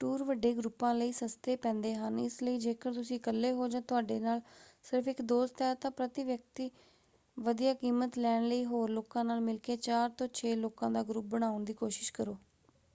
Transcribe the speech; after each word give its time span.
Tour 0.00 0.22
ਵੱਡੇ 0.24 0.52
ਗਰੁੱਪਾਂ 0.54 0.92
ਲਈ 0.94 1.12
ਸਸਤੇ 1.12 1.56
ਪੈਂਦੇ 1.56 1.94
ਹਨ 1.94 2.18
ਇਸ 2.18 2.40
ਲਈ 2.42 2.58
ਜੇਕਰ 2.58 2.92
ਤੁਸੀਂ 2.94 3.16
ਇੱਕਲੇ 3.16 3.50
ਹੋ 3.52 3.68
ਜਾਂ 3.68 3.80
ਤੁਹਾਡੇ 3.82 4.18
ਨਾਲ 4.20 4.40
ਸਿਰਫ਼ 4.84 5.08
ਇੱਕ 5.08 5.20
ਦੋਸਤ 5.24 5.62
ਹੈ 5.62 5.74
ਤਾਂ 5.74 5.90
ਪ੍ਰਤੀ-ਵਿਅਕਤੀ 5.90 6.70
ਵਧੀਆ 7.36 7.74
ਕੀਮਤ 7.74 8.18
ਲੈਣ 8.18 8.48
ਲਈ 8.48 8.64
ਹੋਰ 8.64 8.90
ਲੋਕਾਂ 8.90 9.24
ਨਾਲ 9.24 9.40
ਮਿਲ 9.42 9.58
ਕੇ 9.58 9.76
ਚਾਰ 9.78 10.08
ਤੋਂ 10.10 10.28
ਛੇ 10.34 10.54
ਲੋਕਾਂ 10.56 10.90
ਦਾ 10.90 11.02
ਗਰੁੱਪ 11.02 11.26
ਬਣਾਉਣ 11.26 11.64
ਦੀ 11.64 11.74
ਕੋਸ਼ਿਸ਼ 11.74 12.12
ਕਰੋ। 12.12 12.36